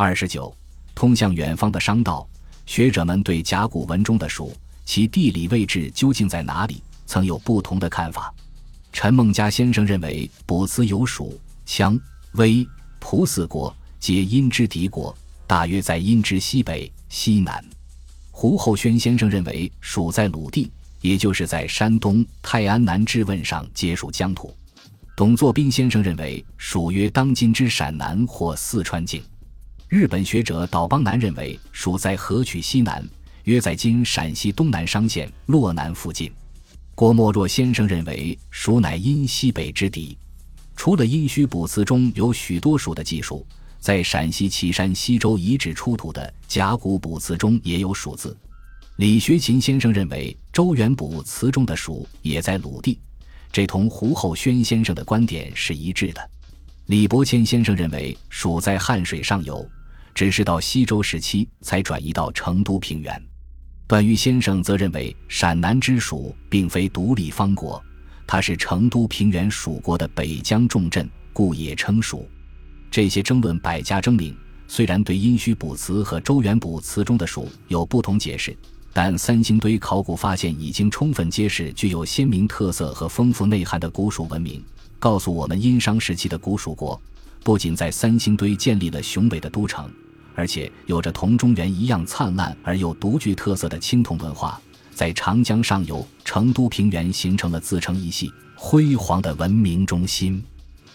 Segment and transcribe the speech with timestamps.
[0.00, 0.54] 二十九，
[0.94, 2.24] 通向远方的商道。
[2.66, 8.32] 学者们对甲骨文中的蜀，其地理位置究竟在哪里，曾有不同的看法。
[8.92, 12.00] 陈梦家先生认为，卜辞有蜀、羌、
[12.34, 12.64] 威、
[13.00, 15.12] 蒲四国，皆殷之敌国，
[15.48, 17.60] 大约在殷之西北、西南。
[18.30, 20.70] 胡厚轩先生认为，蜀在鲁地，
[21.00, 24.54] 也就是在山东泰安南质问上皆属疆土。
[25.16, 29.20] 董作宾先生认为，蜀约当今之陕南或四川境。
[29.88, 33.02] 日本学者岛邦男认为，蜀在河曲西南，
[33.44, 36.30] 约在今陕西东南商县洛南附近。
[36.94, 40.14] 郭沫若先生认为，蜀乃阴西北之敌。
[40.76, 43.46] 除了殷墟卜辞中有许多蜀的技术，
[43.80, 48.36] 在陕西岐山西周遗址出土的甲骨卜辞中也有蜀字。
[48.96, 52.98] 李学勤先生认为，周原卜辞中的蜀也在鲁地，
[53.50, 56.30] 这同胡厚轩先生的观点是一致的。
[56.86, 59.66] 李伯谦先生认为，蜀在汉水上游。
[60.18, 63.22] 只是到西周时期才转移到成都平原。
[63.86, 67.80] 段誉先生则认为，陕南之蜀并非独立方国，
[68.26, 72.28] 它是成都平原蜀国的北疆重镇，故也称蜀。
[72.90, 78.58] 这些争论百家争鸣，虽然对殷墟卜辞和周原卜辞中的蜀有不同解释，
[78.92, 84.60] 但三星堆考古发现已经充分揭示具有鲜明特色和丰富内涵的古蜀文明，
[84.98, 87.00] 告诉我们殷商时期的古蜀国
[87.44, 89.88] 不仅在三星堆建立了雄伟的都城。
[90.38, 94.60] 而且有着同中原一样灿烂而又独具特色的青铜文化，
[94.94, 100.40] 在长江上游成都平原形成了自成一系辉煌的文明中心。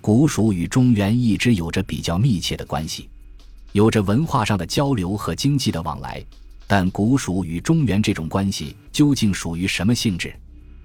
[0.00, 3.08] 古蜀与中原一直有着比较密切的关系，
[3.72, 6.24] 有着文化上的交流和经济的往来。
[6.68, 10.32] 但古蜀与中原这种关系究竟属于什么性质？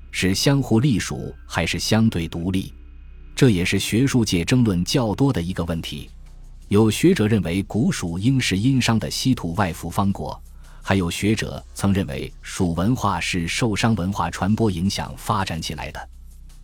[0.10, 2.74] 是相互隶属还是相对独立？
[3.36, 6.10] 这也是学术界争论较多的一个问题。
[6.70, 10.40] 有学者认为古蜀应是殷商的稀土外服方国，
[10.84, 16.10] 还有学者曾认为蜀文化是受商文化传播影响发展起来的，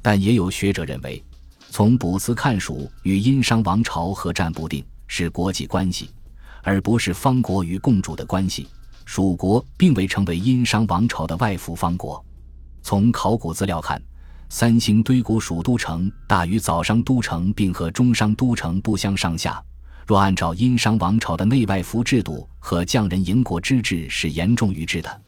[0.03, 1.23] 但也有学者认为，
[1.71, 6.11] 从卜辞看蜀与殷商王朝合战不定，是国际关系，
[6.61, 8.67] 而不是方国与共主的关系。
[9.05, 12.23] 蜀国并未成为殷商王朝的外服方国。
[12.83, 13.99] 从考古资料看，
[14.49, 19.59] 三星堆古蜀都城大于早商都城并和中商都城不相上下。
[20.05, 25.21] 若按照殷商王朝的内外服制度和匠人营国之制是严重于制的，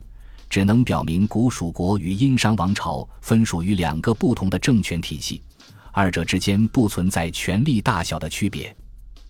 [0.49, 5.41] 只能表明古蜀国与殷商王朝分属于两个不同的政权体系，
[5.91, 8.75] 二者之间不存在权力大小的区别。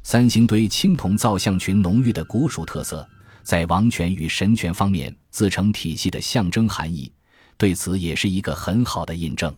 [0.03, 3.07] 三星堆青铜造像群浓郁的古蜀特色，
[3.41, 7.09] 在王权与神权方面自成体系的象征含义，
[7.57, 9.53] 对此也是一个很好的印证。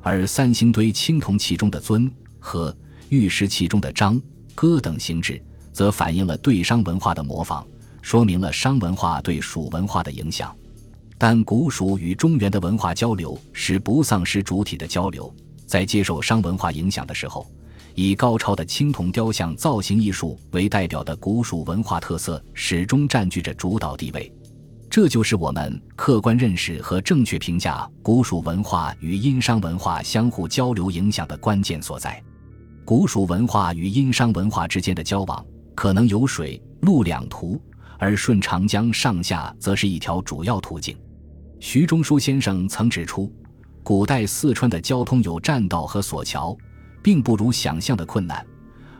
[0.00, 2.74] 而三星堆青铜器中的尊和
[3.10, 4.18] 玉石器中的章。
[4.60, 5.40] 歌等形制，
[5.72, 7.64] 则反映了对商文化的模仿，
[8.02, 10.52] 说明了商文化对蜀文化的影响。
[11.16, 15.32] 但古蜀与中原的文化交流是不丧失主体的交流，
[15.64, 17.46] 在接受商文化影响的时候，
[17.94, 24.32] 以高超的青铜雕像造型艺术为代表的古蜀文化特色始终占据着主导地位。
[24.90, 32.20] 这就是我们客观认识和正确评价古蜀文化与殷商文化相互交流影响的关键所在。
[32.88, 35.44] 古蜀文化与殷商文化之间的交往，
[35.74, 37.60] 可能有水陆两途，
[37.98, 40.96] 而顺长江上下则是一条主要途径。
[41.60, 43.30] 徐中书先生曾指出，
[43.82, 46.56] 古代四川的交通有栈道和索桥，
[47.02, 48.42] 并不如想象的困难，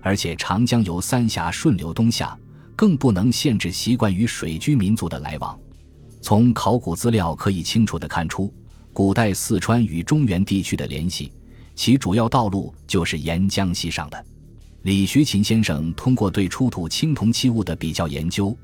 [0.03, 2.39] 而且长江由三峡顺流东下，
[2.77, 5.59] 更不能限制习惯于水居民族的来往。
[6.21, 8.53] 从考古资料可以清楚地看出，
[8.93, 11.33] 古代四川与中原地区的联系。
[11.79, 14.27] 其主要道路就是沿江西上的。
[14.83, 18.55] 李学勤先生通过对出土青铜器物的比较研究，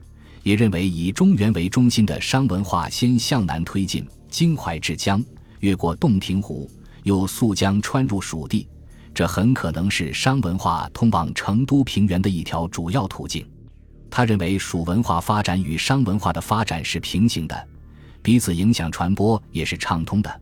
[0.43, 5.25] 也认为以中原为中心的商文化先向南推进，经淮至江，
[5.61, 6.69] 越过洞庭湖，
[7.05, 8.67] 又溯江穿入蜀地，
[9.15, 13.47] 这很可能是商文化通往成都平原的一条主要途径。
[14.11, 17.69] 他认为蜀文化发展与商文化的发展是平行的，
[18.23, 20.41] 彼此影响传播也是畅通的。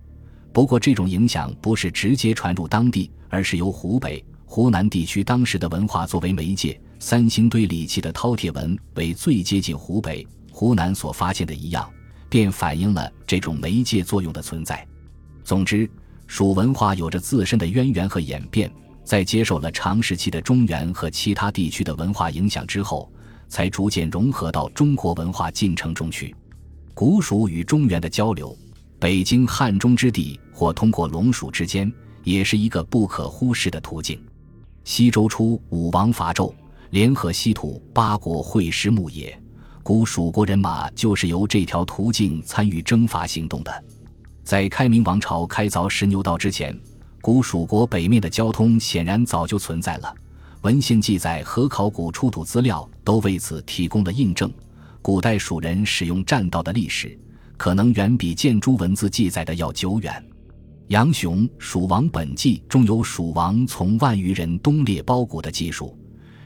[0.52, 6.78] 不过，这种影响不是直接传入当地，而是由湖北、湖南地区当时的文化作为媒介。
[6.98, 11.90] 三星堆礼器的饕餮纹为最接近湖北、湖南所发现的一样，
[12.28, 14.86] 便反映了这种媒介作用的存在。
[15.42, 15.90] 总之，
[16.28, 18.70] 蜀文化有着自身的渊源和演变，
[19.02, 23.10] 在接受了长时期的中原和其他地区的文化影响之后，
[23.48, 26.32] 才逐渐融合到中国文化进程中去。
[26.94, 28.56] 古蜀与中原的交流。
[29.02, 34.16] 北京汉中之地，或通过龙蜀之间，也是一个不可忽视的途径。
[34.84, 36.54] 西周初，武王伐纣，
[36.90, 39.36] 联合西土八国会师牧野，
[39.82, 43.84] 古蜀国人马就是由这条途径参与征伐行动的。
[44.44, 46.72] 在开明王朝开凿石牛道之前，
[47.20, 50.14] 古蜀国北面的交通显然早就存在了。
[50.60, 54.48] 文献记载和考古出土资料都为此提供了印证。
[55.02, 57.18] 古代蜀人使用栈道的历史，
[57.56, 60.24] 可能远比建筑文字记载的要久远。
[60.88, 65.96] 杨雄《蜀王本纪》中有蜀王从万余人东列包谷的记述。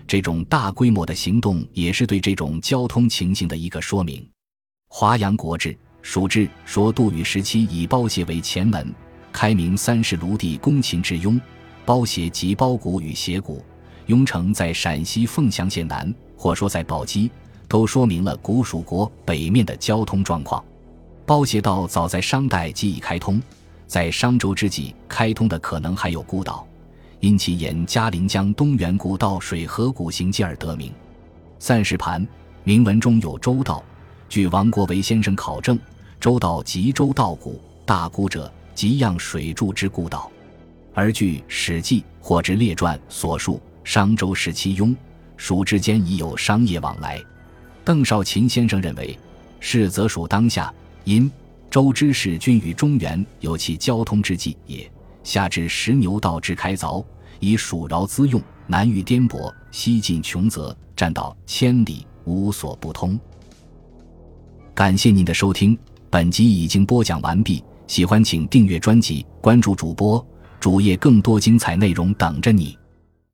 [0.06, 4.22] 这种大规模的行动也是对这种交通情形的一个说明。
[4.88, 8.94] 《华阳国志·蜀志》说，杜宇时期以包斜为前门，
[9.32, 11.40] 开明三世卢帝攻秦之雍，
[11.84, 13.64] 包斜即包谷与斜谷。
[14.06, 17.28] 雍城在陕西凤翔县南，或说在宝鸡，
[17.66, 20.64] 都说明了古蜀国北面的交通状况。
[21.26, 23.42] 包斜道早在商代即已开通，
[23.88, 26.64] 在商周之际开通的可能还有孤岛。
[27.18, 30.92] 因其沿嘉陵江东源古道水河谷行迹而得名。
[31.58, 32.24] 散石盘
[32.62, 33.82] 铭文中有周道，
[34.28, 35.76] 据王国维先生考证，
[36.20, 40.30] 周道即周道谷，大谷者即样水柱之故道。
[40.94, 44.94] 而据《史记》或之列传所述，商周时期雍
[45.36, 47.20] 蜀之间已有商业往来。
[47.84, 49.18] 邓少勤先生认为，
[49.58, 50.72] 是则属当下
[51.06, 51.30] 因
[51.70, 54.90] 周之士均与中原有其交通之际也。
[55.22, 57.04] 下至石牛道之开凿，
[57.38, 63.18] 以蜀饶资用，南遇颠簸，西进穷泽，栈道千里，无所不通。
[64.74, 65.78] 感谢您的收听，
[66.10, 67.62] 本集已经播讲完毕。
[67.86, 70.24] 喜欢请订阅专辑，关注主播
[70.58, 72.76] 主页，更多精彩内容等着你。